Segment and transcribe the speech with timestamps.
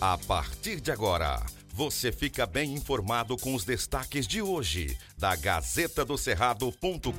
[0.00, 1.44] A partir de agora,
[1.74, 7.10] você fica bem informado com os destaques de hoje da Gazeta do Cerrado.com.br.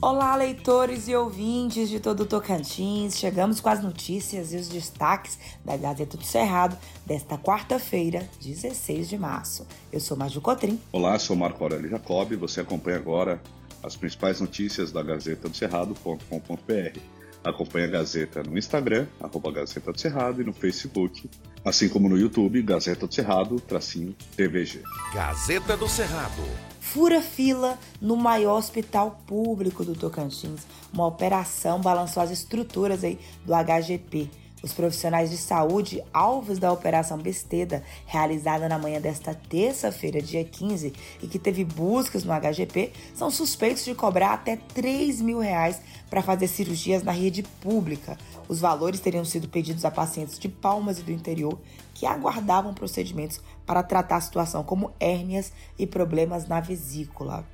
[0.00, 3.18] Olá, leitores e ouvintes de todo o Tocantins.
[3.18, 9.18] Chegamos com as notícias e os destaques da Gazeta do Cerrado desta quarta-feira, 16 de
[9.18, 9.66] março.
[9.92, 10.80] Eu sou Maju Cotrim.
[10.92, 13.42] Olá, sou Marco Aurélio Jacob e você acompanha agora
[13.82, 17.15] as principais notícias da Gazeta do Cerrado.com.br.
[17.46, 21.30] Acompanhe a Gazeta no Instagram, arroba Gazeta do Cerrado, e no Facebook,
[21.64, 24.82] assim como no YouTube, Gazeta do Cerrado, tracinho TVG.
[25.14, 26.42] Gazeta do Cerrado.
[26.80, 30.66] Fura fila no maior hospital público do Tocantins.
[30.92, 34.28] Uma operação balançou as estruturas aí do HGP.
[34.66, 40.92] Os profissionais de saúde, alvos da Operação Besteda, realizada na manhã desta terça-feira, dia 15,
[41.22, 46.20] e que teve buscas no HGP, são suspeitos de cobrar até 3 mil reais para
[46.20, 48.18] fazer cirurgias na rede pública.
[48.48, 51.56] Os valores teriam sido pedidos a pacientes de Palmas e do interior
[51.94, 57.46] que aguardavam procedimentos para tratar a situação como hérnias e problemas na vesícula.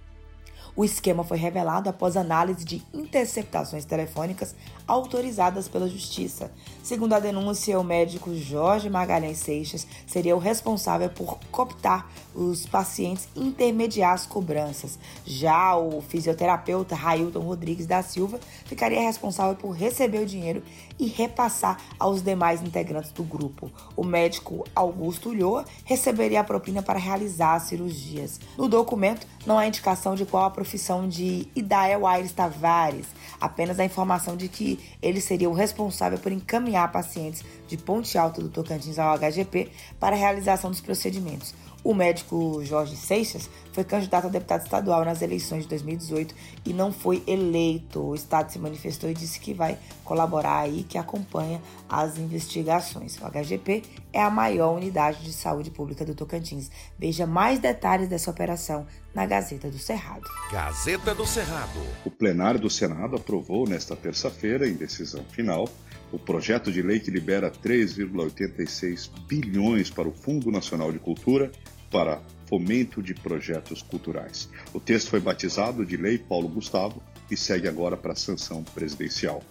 [0.75, 4.55] O esquema foi revelado após análise de interceptações telefônicas
[4.87, 6.51] autorizadas pela Justiça.
[6.83, 13.29] Segundo a denúncia, o médico Jorge Magalhães Seixas seria o responsável por cooptar os pacientes
[13.37, 14.99] intermediar as cobranças.
[15.25, 20.63] Já o fisioterapeuta Railton Rodrigues da Silva ficaria responsável por receber o dinheiro
[20.99, 23.71] e repassar aos demais integrantes do grupo.
[23.97, 28.41] O médico Augusto Ulloa receberia a propina para realizar as cirurgias.
[28.57, 33.07] No documento, não há indicação de qual a profissão de Idael Aires Tavares,
[33.41, 38.41] apenas a informação de que ele seria o responsável por encaminhar pacientes de Ponte Alta
[38.41, 41.53] do Tocantins ao HGP para a realização dos procedimentos.
[41.85, 46.33] O médico Jorge Seixas foi candidato a deputado estadual nas eleições de 2018
[46.65, 48.01] e não foi eleito.
[48.01, 53.19] O Estado se manifestou e disse que vai colaborar aí, que acompanha as investigações.
[53.21, 56.71] O HGP é a maior unidade de saúde pública do Tocantins.
[56.97, 60.29] Veja mais detalhes dessa operação na Gazeta do Cerrado.
[60.51, 61.81] Gazeta do Cerrado.
[62.05, 65.69] O plenário do Senado aprovou nesta terça-feira, em decisão final,
[66.11, 71.51] o projeto de lei que libera 3,86 bilhões para o Fundo Nacional de Cultura
[71.91, 74.49] para fomento de projetos culturais.
[74.73, 79.43] O texto foi batizado de Lei Paulo Gustavo e segue agora para a sanção presidencial.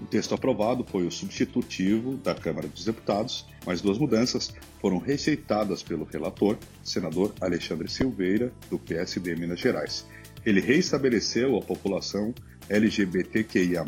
[0.00, 5.82] O texto aprovado foi o substitutivo da Câmara dos Deputados, mas duas mudanças foram receitadas
[5.82, 10.06] pelo relator, senador Alexandre Silveira, do PSD Minas Gerais.
[10.46, 12.32] Ele reestabeleceu a população
[12.68, 13.84] LGBTQIA,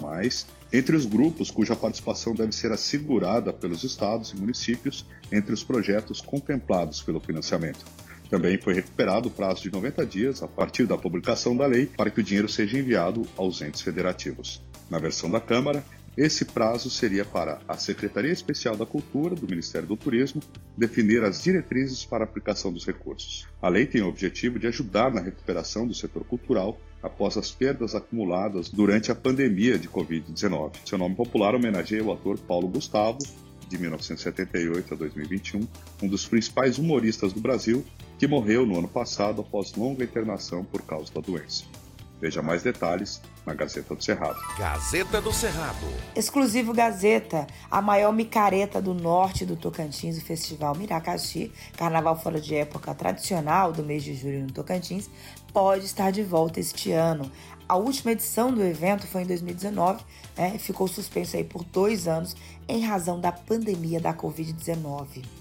[0.72, 6.21] entre os grupos cuja participação deve ser assegurada pelos estados e municípios entre os projetos
[6.21, 7.84] contemplados pelo financiamento.
[8.28, 12.10] Também foi recuperado o prazo de 90 dias a partir da publicação da lei para
[12.10, 14.62] que o dinheiro seja enviado aos entes federativos.
[14.88, 15.84] Na versão da Câmara,
[16.20, 20.42] esse prazo seria para a Secretaria Especial da Cultura do Ministério do Turismo
[20.76, 23.48] definir as diretrizes para a aplicação dos recursos.
[23.62, 27.94] A lei tem o objetivo de ajudar na recuperação do setor cultural após as perdas
[27.94, 30.72] acumuladas durante a pandemia de Covid-19.
[30.84, 33.16] Seu nome popular homenageia o ator Paulo Gustavo,
[33.66, 35.66] de 1978 a 2021,
[36.03, 37.82] um dos principais humoristas do Brasil,
[38.19, 41.64] que morreu no ano passado após longa internação por causa da doença.
[42.20, 44.38] Veja mais detalhes na Gazeta do Cerrado.
[44.58, 45.86] Gazeta do Cerrado.
[46.14, 52.54] Exclusivo Gazeta, a maior micareta do norte do Tocantins, o Festival Miracaxi, carnaval fora de
[52.54, 55.09] época tradicional do mês de julho no Tocantins,
[55.50, 57.30] pode estar de volta este ano.
[57.66, 60.04] A última edição do evento foi em 2019,
[60.36, 60.59] né?
[60.59, 62.36] ficou suspenso aí por dois anos
[62.69, 65.40] em razão da pandemia da Covid-19.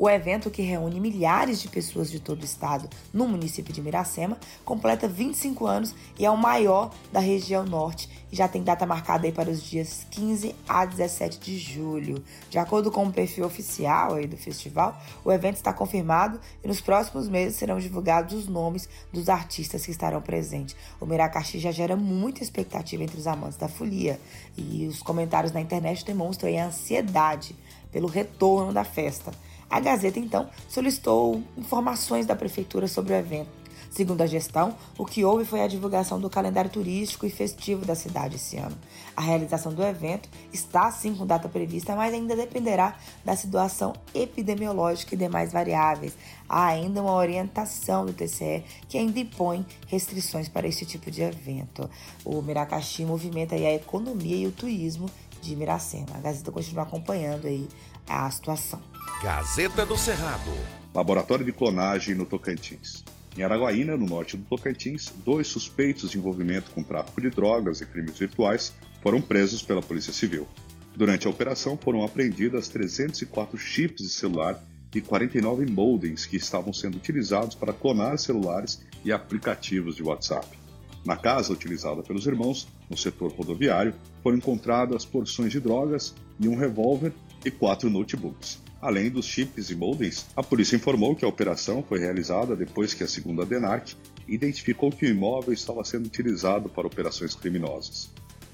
[0.00, 4.38] O evento, que reúne milhares de pessoas de todo o estado no município de Miracema,
[4.64, 9.26] completa 25 anos e é o maior da região norte e já tem data marcada
[9.26, 12.22] aí para os dias 15 a 17 de julho.
[12.48, 16.80] De acordo com o perfil oficial aí do festival, o evento está confirmado e nos
[16.80, 20.76] próximos meses serão divulgados os nomes dos artistas que estarão presentes.
[21.00, 24.20] O Miracaxi já gera muita expectativa entre os amantes da folia
[24.56, 27.56] e os comentários na internet demonstram a ansiedade
[27.90, 29.32] pelo retorno da festa.
[29.70, 33.58] A Gazeta, então, solicitou informações da prefeitura sobre o evento.
[33.90, 37.94] Segundo a gestão, o que houve foi a divulgação do calendário turístico e festivo da
[37.94, 38.76] cidade esse ano.
[39.16, 45.14] A realização do evento está sim com data prevista, mas ainda dependerá da situação epidemiológica
[45.14, 46.16] e demais variáveis.
[46.48, 51.88] Há ainda uma orientação do TCE que ainda impõe restrições para este tipo de evento.
[52.24, 55.10] O Miracaxi movimenta a economia e o turismo
[55.40, 56.08] de Miracema.
[56.14, 57.68] A Gazeta continua acompanhando aí
[58.08, 58.80] a situação.
[59.22, 60.50] Gazeta do Cerrado.
[60.94, 63.04] Laboratório de clonagem no Tocantins.
[63.36, 67.86] Em Araguaína, no norte do Tocantins, dois suspeitos de envolvimento com tráfico de drogas e
[67.86, 68.72] crimes virtuais
[69.02, 70.48] foram presos pela Polícia Civil.
[70.96, 74.60] Durante a operação foram apreendidas 304 chips de celular
[74.94, 80.58] e 49 modems que estavam sendo utilizados para clonar celulares e aplicativos de WhatsApp.
[81.04, 86.56] Na casa utilizada pelos irmãos, no setor rodoviário, foram encontradas porções de drogas e um
[86.56, 87.12] revólver
[87.44, 88.60] e quatro notebooks.
[88.80, 93.02] Além dos chips e modems, a polícia informou que a operação foi realizada depois que
[93.02, 93.94] a segunda DENARC
[94.28, 98.10] identificou que o imóvel estava sendo utilizado para operações criminosas.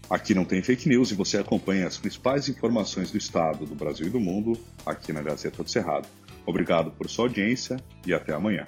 [0.09, 4.07] Aqui não tem fake news e você acompanha as principais informações do estado, do Brasil
[4.07, 6.07] e do mundo aqui na Gazeta do Cerrado.
[6.47, 7.77] Obrigado por sua audiência
[8.07, 8.67] e até amanhã.